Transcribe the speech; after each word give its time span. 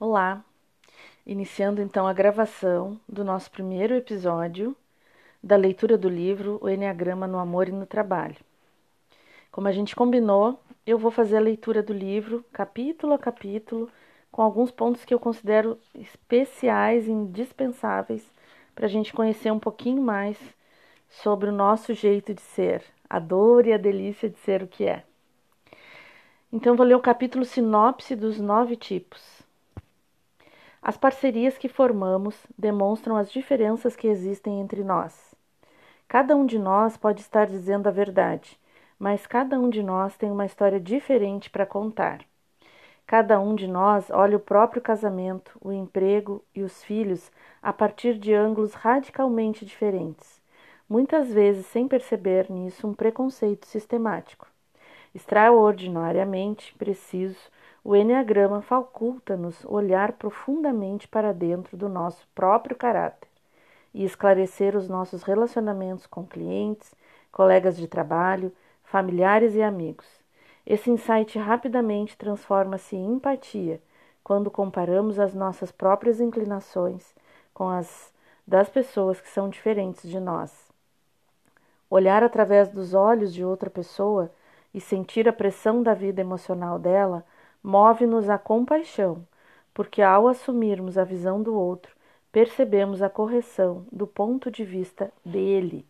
Olá, 0.00 0.44
iniciando 1.26 1.82
então 1.82 2.06
a 2.06 2.12
gravação 2.12 3.00
do 3.08 3.24
nosso 3.24 3.50
primeiro 3.50 3.96
episódio 3.96 4.76
da 5.42 5.56
leitura 5.56 5.98
do 5.98 6.08
livro 6.08 6.56
O 6.62 6.68
Enneagrama 6.68 7.26
no 7.26 7.36
Amor 7.36 7.68
e 7.68 7.72
no 7.72 7.84
Trabalho. 7.84 8.36
Como 9.50 9.66
a 9.66 9.72
gente 9.72 9.96
combinou, 9.96 10.60
eu 10.86 10.98
vou 10.98 11.10
fazer 11.10 11.36
a 11.38 11.40
leitura 11.40 11.82
do 11.82 11.92
livro, 11.92 12.44
capítulo 12.52 13.12
a 13.12 13.18
capítulo, 13.18 13.90
com 14.30 14.40
alguns 14.40 14.70
pontos 14.70 15.04
que 15.04 15.12
eu 15.12 15.18
considero 15.18 15.76
especiais 15.96 17.08
e 17.08 17.10
indispensáveis 17.10 18.24
para 18.76 18.86
a 18.86 18.88
gente 18.88 19.12
conhecer 19.12 19.50
um 19.50 19.58
pouquinho 19.58 20.00
mais 20.00 20.38
sobre 21.10 21.50
o 21.50 21.52
nosso 21.52 21.92
jeito 21.92 22.32
de 22.32 22.42
ser, 22.42 22.84
a 23.10 23.18
dor 23.18 23.66
e 23.66 23.72
a 23.72 23.76
delícia 23.76 24.30
de 24.30 24.38
ser 24.38 24.62
o 24.62 24.68
que 24.68 24.84
é. 24.84 25.02
Então, 26.52 26.76
vou 26.76 26.86
ler 26.86 26.94
o 26.94 27.00
capítulo 27.00 27.44
Sinopse 27.44 28.14
dos 28.14 28.38
Nove 28.38 28.76
Tipos. 28.76 29.37
As 30.88 30.96
parcerias 30.96 31.58
que 31.58 31.68
formamos 31.68 32.34
demonstram 32.56 33.14
as 33.14 33.30
diferenças 33.30 33.94
que 33.94 34.08
existem 34.08 34.58
entre 34.58 34.82
nós. 34.82 35.34
Cada 36.08 36.34
um 36.34 36.46
de 36.46 36.58
nós 36.58 36.96
pode 36.96 37.20
estar 37.20 37.46
dizendo 37.46 37.88
a 37.88 37.92
verdade, 37.92 38.58
mas 38.98 39.26
cada 39.26 39.60
um 39.60 39.68
de 39.68 39.82
nós 39.82 40.16
tem 40.16 40.30
uma 40.30 40.46
história 40.46 40.80
diferente 40.80 41.50
para 41.50 41.66
contar. 41.66 42.24
Cada 43.06 43.38
um 43.38 43.54
de 43.54 43.66
nós 43.66 44.08
olha 44.08 44.38
o 44.38 44.40
próprio 44.40 44.80
casamento, 44.80 45.58
o 45.60 45.70
emprego 45.70 46.42
e 46.54 46.62
os 46.62 46.82
filhos 46.82 47.30
a 47.60 47.70
partir 47.70 48.18
de 48.18 48.32
ângulos 48.32 48.72
radicalmente 48.72 49.66
diferentes, 49.66 50.40
muitas 50.88 51.30
vezes 51.30 51.66
sem 51.66 51.86
perceber 51.86 52.50
nisso 52.50 52.88
um 52.88 52.94
preconceito 52.94 53.66
sistemático. 53.66 54.46
Extraordinariamente 55.14 56.74
preciso 56.76 57.50
o 57.88 57.96
Enneagrama 57.96 58.60
faculta-nos 58.60 59.64
olhar 59.64 60.12
profundamente 60.12 61.08
para 61.08 61.32
dentro 61.32 61.74
do 61.74 61.88
nosso 61.88 62.28
próprio 62.34 62.76
caráter 62.76 63.30
e 63.94 64.04
esclarecer 64.04 64.76
os 64.76 64.90
nossos 64.90 65.22
relacionamentos 65.22 66.06
com 66.06 66.22
clientes, 66.26 66.94
colegas 67.32 67.78
de 67.78 67.88
trabalho, 67.88 68.52
familiares 68.84 69.54
e 69.54 69.62
amigos. 69.62 70.06
Esse 70.66 70.90
insight 70.90 71.38
rapidamente 71.38 72.14
transforma-se 72.14 72.94
em 72.94 73.14
empatia 73.14 73.80
quando 74.22 74.50
comparamos 74.50 75.18
as 75.18 75.32
nossas 75.32 75.72
próprias 75.72 76.20
inclinações 76.20 77.14
com 77.54 77.70
as 77.70 78.12
das 78.46 78.68
pessoas 78.68 79.18
que 79.18 79.30
são 79.30 79.48
diferentes 79.48 80.10
de 80.10 80.20
nós. 80.20 80.52
Olhar 81.88 82.22
através 82.22 82.68
dos 82.68 82.92
olhos 82.92 83.32
de 83.32 83.42
outra 83.42 83.70
pessoa 83.70 84.30
e 84.74 84.78
sentir 84.78 85.26
a 85.26 85.32
pressão 85.32 85.82
da 85.82 85.94
vida 85.94 86.20
emocional 86.20 86.78
dela 86.78 87.24
move-nos 87.68 88.30
a 88.30 88.38
compaixão, 88.38 89.28
porque 89.74 90.00
ao 90.00 90.26
assumirmos 90.26 90.96
a 90.96 91.04
visão 91.04 91.42
do 91.42 91.54
outro, 91.54 91.94
percebemos 92.32 93.02
a 93.02 93.10
correção 93.10 93.84
do 93.92 94.06
ponto 94.06 94.50
de 94.50 94.64
vista 94.64 95.12
dele. 95.22 95.84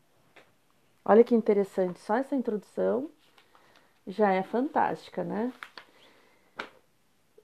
Olha 1.04 1.22
que 1.22 1.36
interessante, 1.36 2.00
só 2.00 2.16
essa 2.16 2.34
introdução 2.34 3.08
já 4.08 4.32
é 4.32 4.42
fantástica, 4.42 5.22
né? 5.22 5.52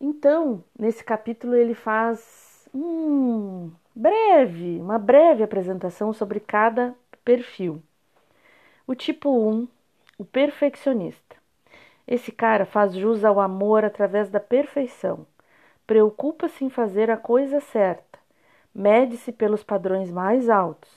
Então, 0.01 0.65
nesse 0.77 1.05
capítulo 1.05 1.55
ele 1.55 1.73
faz 1.73 2.69
um 2.75 3.71
breve, 3.95 4.81
uma 4.81 4.98
breve 4.98 5.45
apresentação 5.45 6.13
sobre 6.13 6.41
cada 6.41 6.93
perfil. 7.25 7.81
O 8.85 8.97
tipo 8.97 9.31
1, 9.31 9.69
o 10.19 10.25
perfeccionista. 10.25 11.23
Esse 12.07 12.31
cara 12.31 12.67
faz 12.67 12.95
jus 12.95 13.25
ao 13.25 13.41
amor 13.41 13.85
através 13.85 14.29
da 14.29 14.41
perfeição. 14.41 15.27
Preocupa-se 15.87 16.65
em 16.65 16.71
fazer 16.71 17.11
a 17.11 17.17
coisa 17.17 17.61
certa. 17.61 18.19
Mede-se 18.75 19.33
pelos 19.33 19.63
padrões 19.63 20.11
mais 20.11 20.49
altos. 20.49 20.91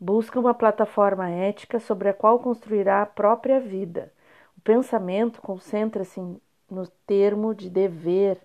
Busca 0.00 0.38
uma 0.38 0.54
plataforma 0.54 1.28
ética 1.28 1.78
sobre 1.80 2.08
a 2.08 2.14
qual 2.14 2.38
construirá 2.38 3.02
a 3.02 3.06
própria 3.06 3.60
vida. 3.60 4.12
O 4.56 4.60
pensamento 4.60 5.40
concentra-se 5.40 6.20
no 6.70 6.86
termo 7.06 7.54
de 7.54 7.68
dever, 7.68 8.38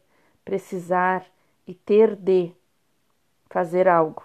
precisar 0.43 1.25
e 1.67 1.73
ter 1.73 2.15
de 2.15 2.51
fazer 3.49 3.87
algo. 3.87 4.23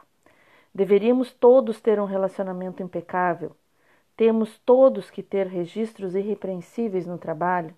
Deveríamos 0.75 1.33
todos 1.33 1.81
ter 1.81 2.01
um 2.01 2.05
relacionamento 2.05 2.83
impecável. 2.83 3.55
Temos 4.19 4.59
todos 4.67 5.13
que 5.13 5.23
ter 5.23 5.47
registros 5.47 6.17
irrepreensíveis 6.17 7.07
no 7.07 7.17
trabalho. 7.17 7.73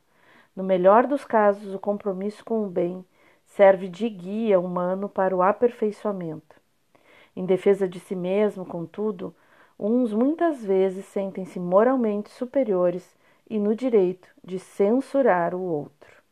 No 0.56 0.64
melhor 0.64 1.06
dos 1.06 1.22
casos, 1.22 1.74
o 1.74 1.78
compromisso 1.78 2.42
com 2.42 2.64
o 2.64 2.66
bem 2.66 3.04
serve 3.44 3.88
de 3.88 4.08
guia 4.08 4.58
humano 4.58 5.06
para 5.06 5.36
o 5.36 5.42
aperfeiçoamento. 5.42 6.56
Em 7.36 7.44
defesa 7.44 7.86
de 7.86 8.00
si 8.00 8.16
mesmo, 8.16 8.64
contudo, 8.64 9.34
uns 9.78 10.14
muitas 10.14 10.64
vezes 10.64 11.04
sentem-se 11.04 11.60
moralmente 11.60 12.30
superiores 12.30 13.14
e 13.46 13.58
no 13.58 13.76
direito 13.76 14.26
de 14.42 14.58
censurar 14.58 15.54
o 15.54 15.60
outro. 15.60 16.22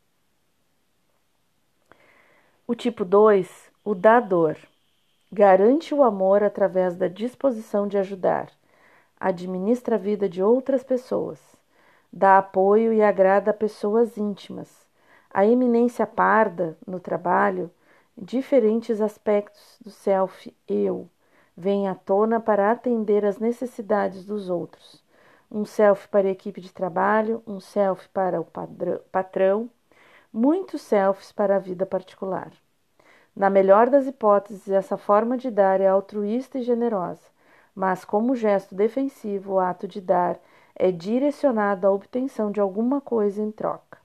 O 2.66 2.74
tipo 2.74 3.04
2, 3.04 3.70
o 3.84 3.94
dador, 3.94 4.56
garante 5.30 5.94
o 5.94 6.02
amor 6.02 6.42
através 6.42 6.96
da 6.96 7.08
disposição 7.08 7.86
de 7.86 7.98
ajudar 7.98 8.48
administra 9.20 9.96
a 9.96 9.98
vida 9.98 10.28
de 10.28 10.42
outras 10.42 10.84
pessoas, 10.84 11.40
dá 12.12 12.38
apoio 12.38 12.92
e 12.92 13.02
agrada 13.02 13.50
a 13.50 13.54
pessoas 13.54 14.16
íntimas. 14.16 14.86
A 15.30 15.44
eminência 15.44 16.06
parda 16.06 16.76
no 16.86 17.00
trabalho, 17.00 17.70
diferentes 18.16 19.00
aspectos 19.00 19.78
do 19.80 19.90
self-eu 19.90 21.08
vêm 21.56 21.88
à 21.88 21.94
tona 21.94 22.40
para 22.40 22.70
atender 22.70 23.24
às 23.24 23.38
necessidades 23.38 24.24
dos 24.24 24.48
outros. 24.48 25.02
Um 25.50 25.64
self 25.64 26.08
para 26.08 26.28
a 26.28 26.30
equipe 26.30 26.60
de 26.60 26.72
trabalho, 26.72 27.42
um 27.46 27.58
self 27.58 28.08
para 28.10 28.40
o 28.40 28.46
patrão, 29.10 29.68
muitos 30.32 30.82
selfies 30.82 31.32
para 31.32 31.56
a 31.56 31.58
vida 31.58 31.84
particular. 31.84 32.52
Na 33.34 33.48
melhor 33.48 33.88
das 33.88 34.06
hipóteses, 34.06 34.68
essa 34.68 34.96
forma 34.96 35.36
de 35.36 35.50
dar 35.50 35.80
é 35.80 35.88
altruísta 35.88 36.58
e 36.58 36.62
generosa 36.62 37.37
mas 37.78 38.04
como 38.04 38.34
gesto 38.34 38.74
defensivo, 38.74 39.52
o 39.52 39.60
ato 39.60 39.86
de 39.86 40.00
dar 40.00 40.36
é 40.74 40.90
direcionado 40.90 41.86
à 41.86 41.92
obtenção 41.92 42.50
de 42.50 42.58
alguma 42.58 43.00
coisa 43.00 43.40
em 43.40 43.52
troca. 43.52 44.00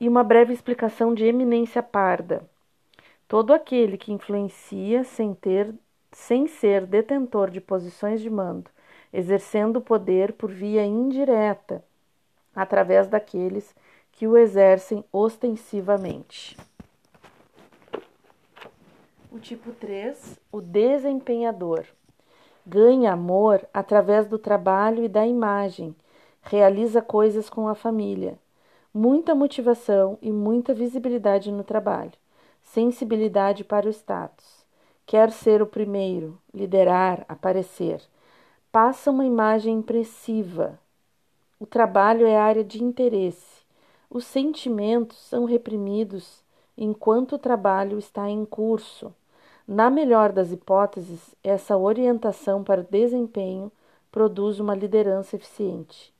E 0.00 0.08
uma 0.08 0.24
breve 0.24 0.54
explicação 0.54 1.12
de 1.12 1.26
eminência 1.26 1.82
parda. 1.82 2.48
Todo 3.28 3.52
aquele 3.52 3.98
que 3.98 4.10
influencia 4.10 5.04
sem 5.04 5.34
ter 5.34 5.74
sem 6.12 6.46
ser 6.46 6.86
detentor 6.86 7.50
de 7.50 7.60
posições 7.60 8.22
de 8.22 8.30
mando, 8.30 8.70
exercendo 9.12 9.76
o 9.76 9.82
poder 9.82 10.32
por 10.32 10.50
via 10.50 10.82
indireta, 10.82 11.84
através 12.56 13.06
daqueles 13.06 13.74
que 14.12 14.26
o 14.26 14.34
exercem 14.34 15.04
ostensivamente. 15.12 16.56
O 19.30 19.38
tipo 19.38 19.72
3, 19.72 20.40
o 20.50 20.62
desempenhador. 20.62 21.84
Ganha 22.64 23.12
amor 23.12 23.66
através 23.74 24.26
do 24.26 24.38
trabalho 24.38 25.04
e 25.04 25.08
da 25.08 25.26
imagem, 25.26 25.96
realiza 26.42 27.02
coisas 27.02 27.50
com 27.50 27.66
a 27.66 27.74
família. 27.74 28.38
Muita 28.94 29.34
motivação 29.34 30.16
e 30.22 30.30
muita 30.30 30.72
visibilidade 30.72 31.50
no 31.50 31.64
trabalho, 31.64 32.12
sensibilidade 32.62 33.64
para 33.64 33.86
o 33.86 33.90
status. 33.90 34.64
Quer 35.04 35.32
ser 35.32 35.60
o 35.60 35.66
primeiro, 35.66 36.38
liderar, 36.54 37.24
aparecer. 37.28 38.00
Passa 38.70 39.10
uma 39.10 39.24
imagem 39.24 39.78
impressiva. 39.78 40.78
O 41.58 41.66
trabalho 41.66 42.26
é 42.26 42.36
área 42.36 42.62
de 42.62 42.82
interesse. 42.82 43.62
Os 44.08 44.24
sentimentos 44.24 45.18
são 45.18 45.44
reprimidos 45.44 46.42
enquanto 46.78 47.34
o 47.34 47.38
trabalho 47.38 47.98
está 47.98 48.30
em 48.30 48.44
curso. 48.44 49.12
Na 49.72 49.88
melhor 49.88 50.32
das 50.32 50.52
hipóteses, 50.52 51.34
essa 51.42 51.78
orientação 51.78 52.62
para 52.62 52.82
o 52.82 52.84
desempenho 52.84 53.72
produz 54.10 54.60
uma 54.60 54.74
liderança 54.74 55.34
eficiente. 55.34 56.12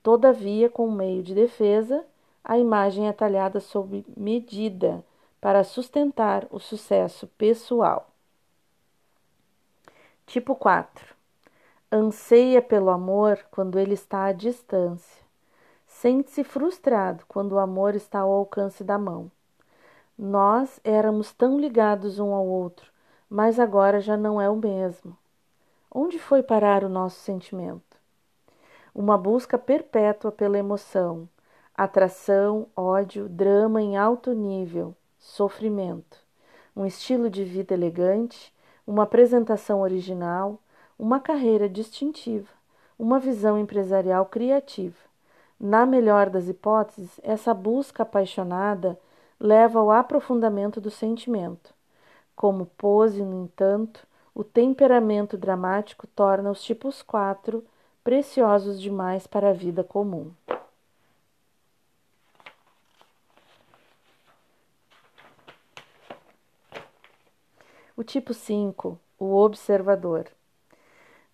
Todavia, 0.00 0.70
com 0.70 0.88
meio 0.88 1.20
de 1.20 1.34
defesa, 1.34 2.04
a 2.44 2.56
imagem 2.56 3.08
é 3.08 3.12
talhada 3.12 3.58
sob 3.58 4.06
medida 4.16 5.04
para 5.40 5.64
sustentar 5.64 6.46
o 6.52 6.60
sucesso 6.60 7.26
pessoal. 7.36 8.08
Tipo 10.24 10.54
4. 10.54 11.12
Anseia 11.90 12.62
pelo 12.62 12.90
amor 12.90 13.44
quando 13.50 13.76
ele 13.76 13.94
está 13.94 14.26
à 14.26 14.32
distância. 14.32 15.20
Sente-se 15.84 16.44
frustrado 16.44 17.24
quando 17.26 17.54
o 17.54 17.58
amor 17.58 17.96
está 17.96 18.20
ao 18.20 18.30
alcance 18.30 18.84
da 18.84 18.96
mão. 18.96 19.28
Nós 20.16 20.78
éramos 20.84 21.32
tão 21.32 21.58
ligados 21.58 22.20
um 22.20 22.32
ao 22.32 22.46
outro, 22.46 22.89
mas 23.30 23.60
agora 23.60 24.00
já 24.00 24.16
não 24.16 24.40
é 24.40 24.50
o 24.50 24.56
mesmo. 24.56 25.16
Onde 25.88 26.18
foi 26.18 26.42
parar 26.42 26.82
o 26.82 26.88
nosso 26.88 27.20
sentimento? 27.20 27.96
Uma 28.92 29.16
busca 29.16 29.56
perpétua 29.56 30.32
pela 30.32 30.58
emoção, 30.58 31.28
atração, 31.76 32.66
ódio, 32.74 33.28
drama 33.28 33.80
em 33.80 33.96
alto 33.96 34.32
nível, 34.32 34.96
sofrimento. 35.16 36.18
um 36.76 36.86
estilo 36.86 37.28
de 37.28 37.44
vida 37.44 37.74
elegante, 37.74 38.52
uma 38.86 39.02
apresentação 39.02 39.80
original, 39.80 40.58
uma 40.98 41.20
carreira 41.20 41.68
distintiva, 41.68 42.48
uma 42.98 43.18
visão 43.18 43.58
empresarial 43.58 44.26
criativa. 44.26 44.96
Na 45.58 45.84
melhor 45.84 46.30
das 46.30 46.48
hipóteses, 46.48 47.20
essa 47.22 47.52
busca 47.52 48.02
apaixonada 48.02 48.98
leva 49.38 49.78
ao 49.78 49.90
aprofundamento 49.90 50.80
do 50.80 50.90
sentimento. 50.90 51.74
Como 52.40 52.64
pose, 52.64 53.22
no 53.22 53.44
entanto, 53.44 54.06
o 54.34 54.42
temperamento 54.42 55.36
dramático 55.36 56.06
torna 56.06 56.50
os 56.50 56.64
tipos 56.64 57.02
4 57.02 57.62
preciosos 58.02 58.80
demais 58.80 59.26
para 59.26 59.50
a 59.50 59.52
vida 59.52 59.84
comum. 59.84 60.32
O 67.94 68.02
tipo 68.02 68.32
5, 68.32 68.98
o 69.18 69.34
observador. 69.34 70.26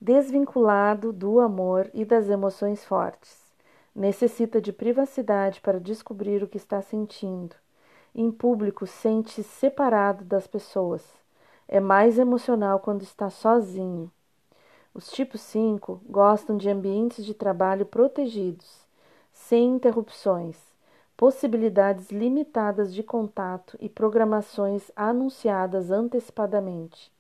Desvinculado 0.00 1.12
do 1.12 1.38
amor 1.38 1.88
e 1.94 2.05
das 2.05 2.29
emoções 2.29 2.85
fortes. 2.85 3.47
Necessita 3.94 4.61
de 4.61 4.73
privacidade 4.73 5.61
para 5.61 5.79
descobrir 5.79 6.43
o 6.43 6.49
que 6.49 6.56
está 6.56 6.82
sentindo. 6.82 7.55
Em 8.17 8.33
público, 8.33 8.87
sente-se 8.87 9.45
separado 9.45 10.25
das 10.25 10.49
pessoas. 10.49 11.05
É 11.69 11.79
mais 11.79 12.19
emocional 12.19 12.81
quando 12.81 13.03
está 13.03 13.31
sozinho. 13.31 14.11
Os 14.93 15.09
tipos 15.11 15.41
5 15.43 16.01
gostam 16.09 16.57
de 16.57 16.69
ambientes 16.69 17.25
de 17.25 17.35
trabalho 17.35 17.87
protegidos, 17.87 18.87
sem 19.31 19.77
interrupções 19.77 20.57
possibilidades 21.17 22.11
limitadas 22.11 22.93
de 22.93 23.03
contato 23.03 23.77
e 23.81 23.89
programações 23.89 24.91
anunciadas 24.95 25.91
antecipadamente. 25.91 27.11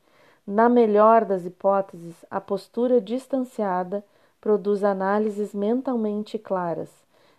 Na 0.46 0.68
melhor 0.68 1.24
das 1.24 1.46
hipóteses, 1.46 2.14
a 2.30 2.40
postura 2.40 3.00
distanciada 3.00 4.04
produz 4.40 4.84
análises 4.84 5.54
mentalmente 5.54 6.38
claras 6.38 6.90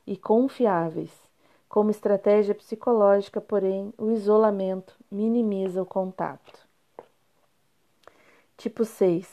e 0.06 0.18
confiáveis. 0.18 1.26
Como 1.69 1.91
estratégia 1.91 2.55
psicológica, 2.55 3.41
porém, 3.41 3.93
o 3.97 4.11
isolamento 4.11 4.95
minimiza 5.11 5.81
o 5.81 5.85
contato. 5.85 6.67
Tipo 8.55 8.85
6. 8.85 9.27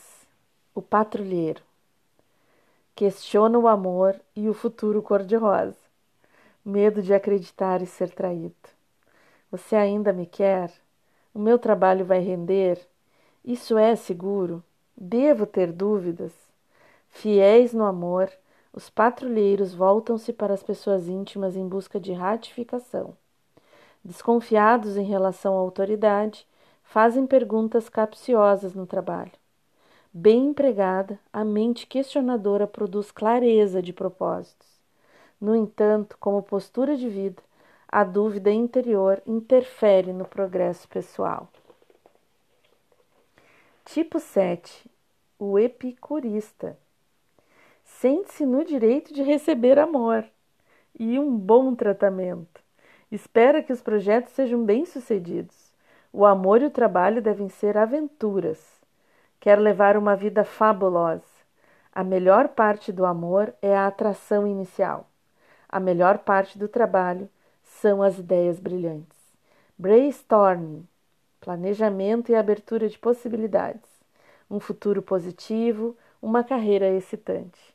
O 0.73 0.81
patrulheiro. 0.81 1.63
Questiona 2.93 3.57
o 3.57 3.67
amor 3.67 4.19
e 4.35 4.47
o 4.49 4.53
futuro 4.53 5.01
cor-de-rosa 5.01 5.85
medo 6.65 7.03
de 7.03 7.13
acreditar 7.13 7.83
e 7.83 7.85
ser 7.85 8.09
traído. 8.09 8.55
Você 9.51 9.75
ainda 9.75 10.11
me 10.11 10.25
quer? 10.25 10.73
O 11.31 11.37
meu 11.37 11.59
trabalho 11.59 12.03
vai 12.03 12.19
render? 12.19 12.79
Isso 13.43 13.77
é 13.77 13.95
seguro? 13.95 14.63
Devo 14.97 15.45
ter 15.45 15.71
dúvidas? 15.71 16.33
Fiéis 17.09 17.71
no 17.71 17.85
amor, 17.85 18.31
os 18.75 18.89
patrulheiros 18.89 19.73
voltam-se 19.73 20.33
para 20.33 20.53
as 20.53 20.61
pessoas 20.61 21.07
íntimas 21.07 21.55
em 21.55 21.65
busca 21.65 21.97
de 21.97 22.11
ratificação. 22.11 23.15
Desconfiados 24.03 24.97
em 24.97 25.05
relação 25.05 25.55
à 25.55 25.59
autoridade, 25.59 26.45
fazem 26.83 27.25
perguntas 27.25 27.87
capciosas 27.87 28.75
no 28.75 28.85
trabalho. 28.85 29.31
Bem 30.13 30.47
empregada, 30.47 31.17
a 31.31 31.45
mente 31.45 31.87
questionadora 31.87 32.67
produz 32.67 33.11
clareza 33.11 33.81
de 33.81 33.93
propósitos. 33.93 34.67
No 35.39 35.55
entanto, 35.55 36.17
como 36.19 36.43
postura 36.43 36.97
de 36.97 37.07
vida, 37.07 37.41
a 37.87 38.03
dúvida 38.03 38.51
interior 38.51 39.21
interfere 39.25 40.11
no 40.11 40.25
progresso 40.25 40.85
pessoal. 40.89 41.47
Tipo 43.85 44.19
7. 44.19 44.89
O 45.39 45.57
epicurista. 45.57 46.77
Sente-se 47.99 48.45
no 48.45 48.65
direito 48.65 49.13
de 49.13 49.23
receber 49.23 49.79
amor 49.79 50.25
e 50.99 51.17
um 51.17 51.37
bom 51.37 51.73
tratamento. 51.73 52.61
Espera 53.09 53.63
que 53.63 53.71
os 53.71 53.81
projetos 53.81 54.33
sejam 54.33 54.65
bem-sucedidos. 54.65 55.73
O 56.11 56.25
amor 56.25 56.61
e 56.61 56.65
o 56.65 56.69
trabalho 56.69 57.21
devem 57.21 57.47
ser 57.47 57.77
aventuras. 57.77 58.59
Quer 59.39 59.59
levar 59.59 59.95
uma 59.95 60.13
vida 60.13 60.43
fabulosa. 60.43 61.23
A 61.93 62.03
melhor 62.03 62.49
parte 62.49 62.91
do 62.91 63.05
amor 63.05 63.53
é 63.61 63.75
a 63.75 63.87
atração 63.87 64.45
inicial. 64.45 65.09
A 65.69 65.79
melhor 65.79 66.17
parte 66.17 66.59
do 66.59 66.67
trabalho 66.67 67.29
são 67.63 68.03
as 68.03 68.19
ideias 68.19 68.59
brilhantes. 68.59 69.17
Brainstorming, 69.77 70.85
planejamento 71.39 72.29
e 72.29 72.35
abertura 72.35 72.89
de 72.89 72.99
possibilidades, 72.99 73.89
um 74.51 74.59
futuro 74.59 75.01
positivo, 75.01 75.95
uma 76.21 76.43
carreira 76.43 76.89
excitante. 76.89 77.74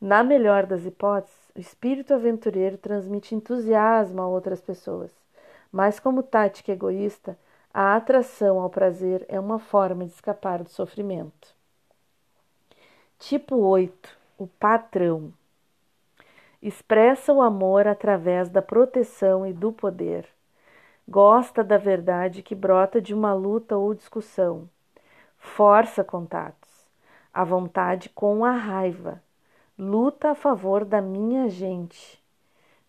Na 0.00 0.24
melhor 0.24 0.64
das 0.64 0.86
hipóteses, 0.86 1.50
o 1.54 1.60
espírito 1.60 2.14
aventureiro 2.14 2.78
transmite 2.78 3.34
entusiasmo 3.34 4.22
a 4.22 4.26
outras 4.26 4.62
pessoas, 4.62 5.12
mas 5.70 6.00
como 6.00 6.22
tática 6.22 6.72
egoísta, 6.72 7.38
a 7.72 7.94
atração 7.94 8.58
ao 8.58 8.70
prazer 8.70 9.26
é 9.28 9.38
uma 9.38 9.58
forma 9.58 10.06
de 10.06 10.12
escapar 10.12 10.62
do 10.62 10.70
sofrimento. 10.70 11.54
Tipo 13.18 13.56
8. 13.56 14.16
O 14.38 14.46
patrão 14.46 15.32
expressa 16.62 17.32
o 17.32 17.42
amor 17.42 17.86
através 17.86 18.48
da 18.48 18.62
proteção 18.62 19.46
e 19.46 19.52
do 19.52 19.70
poder. 19.70 20.26
Gosta 21.06 21.62
da 21.62 21.76
verdade 21.76 22.42
que 22.42 22.54
brota 22.54 23.00
de 23.02 23.12
uma 23.12 23.34
luta 23.34 23.76
ou 23.76 23.94
discussão. 23.94 24.68
Força 25.36 26.02
contatos. 26.02 26.70
A 27.32 27.44
vontade 27.44 28.08
com 28.08 28.44
a 28.44 28.52
raiva. 28.52 29.22
Luta 29.82 30.32
a 30.32 30.34
favor 30.34 30.84
da 30.84 31.00
minha 31.00 31.48
gente. 31.48 32.22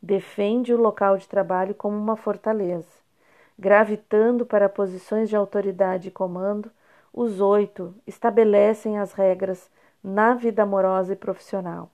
Defende 0.02 0.74
o 0.74 0.78
local 0.78 1.18
de 1.18 1.26
trabalho 1.26 1.74
como 1.74 1.98
uma 1.98 2.18
fortaleza. 2.18 2.90
Gravitando 3.58 4.46
para 4.46 4.68
posições 4.68 5.30
de 5.30 5.36
autoridade 5.38 6.10
e 6.10 6.12
comando, 6.12 6.70
os 7.14 7.40
oito 7.40 7.96
estabelecem 8.06 9.00
as 9.00 9.14
regras 9.14 9.72
na 10.04 10.34
vida 10.34 10.64
amorosa 10.64 11.14
e 11.14 11.16
profissional. 11.16 11.90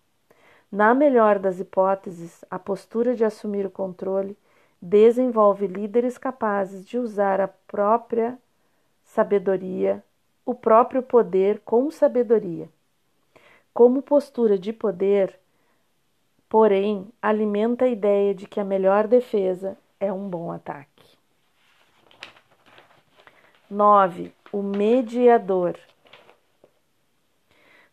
Na 0.72 0.96
melhor 0.96 1.38
das 1.38 1.60
hipóteses, 1.60 2.44
a 2.50 2.58
postura 2.58 3.14
de 3.14 3.24
assumir 3.24 3.68
o 3.68 3.70
controle 3.70 4.36
desenvolve 4.82 5.68
líderes 5.68 6.18
capazes 6.18 6.84
de 6.84 6.98
usar 6.98 7.40
a 7.40 7.48
própria 7.48 8.36
sabedoria, 9.06 10.04
o 10.44 10.56
próprio 10.56 11.04
poder 11.04 11.62
com 11.64 11.92
sabedoria. 11.92 12.68
Como 13.78 14.02
postura 14.02 14.58
de 14.58 14.74
poder, 14.74 15.40
porém, 16.50 17.14
alimenta 17.22 17.86
a 17.86 17.88
ideia 17.88 18.34
de 18.34 18.48
que 18.48 18.60
a 18.60 18.64
melhor 18.64 19.06
defesa 19.06 19.78
é 20.00 20.12
um 20.12 20.28
bom 20.28 20.52
ataque. 20.52 21.16
9. 23.70 24.34
O 24.52 24.64
mediador. 24.64 25.78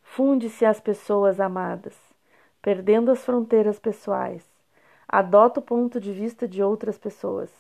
Funde-se 0.02 0.64
às 0.64 0.80
pessoas 0.80 1.38
amadas 1.38 1.94
perdendo 2.62 3.10
as 3.10 3.22
fronteiras 3.22 3.78
pessoais. 3.78 4.42
Adota 5.06 5.60
o 5.60 5.62
ponto 5.62 6.00
de 6.00 6.12
vista 6.12 6.48
de 6.48 6.62
outras 6.62 6.96
pessoas. 6.96 7.50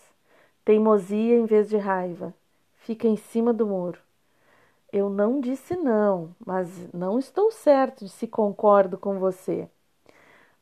Teimosia 0.64 1.36
em 1.36 1.44
vez 1.44 1.68
de 1.68 1.76
raiva. 1.76 2.32
Fica 2.78 3.06
em 3.06 3.18
cima 3.18 3.52
do 3.52 3.66
muro. 3.66 3.98
Eu 4.96 5.10
não 5.10 5.40
disse 5.40 5.74
não, 5.74 6.36
mas 6.46 6.88
não 6.92 7.18
estou 7.18 7.50
certo 7.50 8.04
de 8.04 8.10
se 8.12 8.28
concordo 8.28 8.96
com 8.96 9.18
você. 9.18 9.68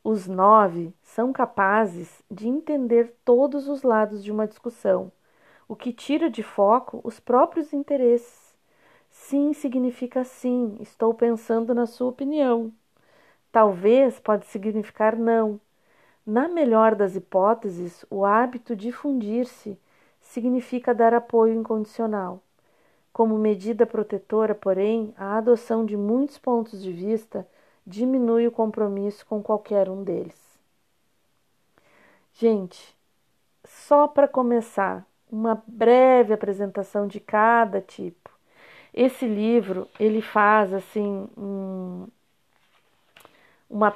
Os 0.03 0.25
nove 0.25 0.91
são 1.03 1.31
capazes 1.31 2.23
de 2.31 2.47
entender 2.47 3.13
todos 3.23 3.67
os 3.67 3.83
lados 3.83 4.23
de 4.23 4.31
uma 4.31 4.47
discussão, 4.47 5.11
o 5.67 5.75
que 5.75 5.93
tira 5.93 6.31
de 6.31 6.41
foco 6.41 6.99
os 7.03 7.19
próprios 7.19 7.73
interesses. 7.73 8.55
Sim 9.11 9.53
significa 9.53 10.23
sim, 10.23 10.77
estou 10.79 11.13
pensando 11.13 11.75
na 11.75 11.85
sua 11.85 12.07
opinião. 12.09 12.73
Talvez 13.51 14.19
pode 14.19 14.47
significar 14.47 15.15
não. 15.15 15.61
Na 16.25 16.47
melhor 16.47 16.95
das 16.95 17.15
hipóteses, 17.15 18.03
o 18.09 18.25
hábito 18.25 18.75
de 18.75 18.91
fundir-se 18.91 19.79
significa 20.19 20.91
dar 20.91 21.13
apoio 21.13 21.53
incondicional. 21.53 22.41
Como 23.13 23.37
medida 23.37 23.85
protetora, 23.85 24.55
porém, 24.55 25.13
a 25.15 25.37
adoção 25.37 25.85
de 25.85 25.95
muitos 25.95 26.39
pontos 26.39 26.81
de 26.81 26.91
vista 26.91 27.47
diminui 27.85 28.47
o 28.47 28.51
compromisso 28.51 29.23
com 29.27 29.41
qualquer 29.41 29.87
um 29.87 30.03
deles. 30.03 30.59
Gente, 32.33 32.97
só 33.63 34.07
para 34.07 34.27
começar, 34.27 35.05
uma 35.31 35.61
breve 35.67 36.33
apresentação 36.33 37.07
de 37.07 37.19
cada 37.19 37.79
tipo. 37.79 38.31
Esse 38.93 39.27
livro 39.27 39.87
ele 39.99 40.21
faz 40.21 40.73
assim 40.73 41.27
um, 41.37 42.07
uma 43.69 43.95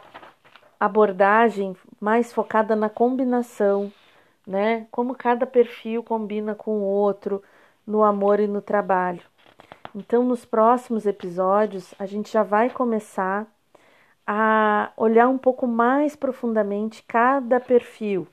abordagem 0.79 1.75
mais 1.99 2.31
focada 2.31 2.75
na 2.75 2.89
combinação, 2.89 3.91
né? 4.45 4.87
Como 4.91 5.15
cada 5.15 5.45
perfil 5.45 6.03
combina 6.03 6.53
com 6.55 6.71
o 6.79 6.83
outro, 6.83 7.43
no 7.87 8.03
amor 8.03 8.41
e 8.41 8.47
no 8.47 8.61
trabalho. 8.61 9.21
Então, 9.95 10.23
nos 10.23 10.43
próximos 10.43 11.05
episódios, 11.05 11.95
a 11.97 12.05
gente 12.05 12.31
já 12.31 12.43
vai 12.43 12.69
começar 12.69 13.47
a 14.27 14.91
olhar 14.97 15.29
um 15.29 15.37
pouco 15.37 15.65
mais 15.65 16.15
profundamente 16.15 17.01
cada 17.07 17.59
perfil. 17.61 18.27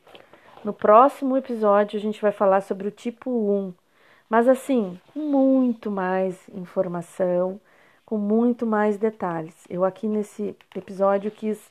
No 0.64 0.72
próximo 0.72 1.36
episódio, 1.36 1.96
a 1.96 2.02
gente 2.02 2.20
vai 2.20 2.32
falar 2.32 2.62
sobre 2.62 2.88
o 2.88 2.90
tipo 2.90 3.30
1, 3.30 3.72
mas 4.28 4.48
assim, 4.48 5.00
muito 5.14 5.90
mais 5.90 6.48
informação, 6.48 7.60
com 8.04 8.18
muito 8.18 8.66
mais 8.66 8.98
detalhes. 8.98 9.54
Eu 9.70 9.84
aqui 9.84 10.08
nesse 10.08 10.56
episódio 10.74 11.30
quis 11.30 11.70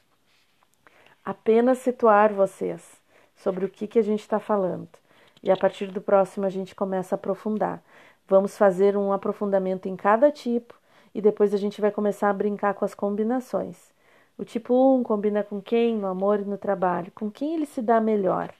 apenas 1.25 1.79
situar 1.79 2.31
vocês 2.31 3.01
sobre 3.35 3.65
o 3.65 3.69
que, 3.69 3.87
que 3.87 3.99
a 3.99 4.03
gente 4.03 4.21
está 4.21 4.39
falando. 4.39 5.02
E 5.43 5.51
a 5.51 5.57
partir 5.57 5.87
do 5.91 6.01
próximo 6.01 6.45
a 6.45 6.49
gente 6.49 6.73
começa 6.73 7.15
a 7.15 7.17
aprofundar. 7.17 7.83
Vamos 8.27 8.57
fazer 8.57 8.95
um 8.95 9.11
aprofundamento 9.11 9.87
em 9.87 9.95
cada 9.95 10.31
tipo 10.31 10.73
e 11.13 11.21
depois 11.21 11.53
a 11.53 11.57
gente 11.57 11.81
vai 11.81 11.91
começar 11.91 12.29
a 12.29 12.33
brincar 12.33 12.73
com 12.73 12.85
as 12.85 12.95
combinações. 12.95 13.91
O 14.37 14.43
tipo 14.45 14.73
1 14.97 15.03
combina 15.03 15.43
com 15.43 15.61
quem 15.61 15.95
no 15.97 16.07
amor 16.07 16.39
e 16.39 16.45
no 16.45 16.57
trabalho? 16.57 17.11
Com 17.13 17.29
quem 17.29 17.53
ele 17.55 17.65
se 17.65 17.81
dá 17.81 17.99
melhor? 18.01 18.53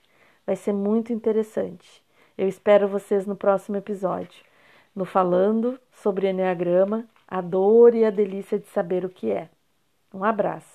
Vai 0.46 0.56
ser 0.56 0.74
muito 0.74 1.14
interessante. 1.14 2.04
Eu 2.38 2.48
espero 2.48 2.88
vocês 2.88 3.26
no 3.26 3.36
próximo 3.36 3.78
episódio, 3.78 4.44
no 4.96 5.06
Falando 5.06 5.80
sobre 5.92 6.30
Enneagrama, 6.30 7.06
a 7.28 7.42
dor 7.42 7.96
e 7.96 8.06
a 8.06 8.10
delícia 8.10 8.60
de 8.60 8.68
saber 8.68 9.06
o 9.06 9.10
que 9.10 9.32
é. 9.32 9.50
Um 10.14 10.24
abraço. 10.24 10.73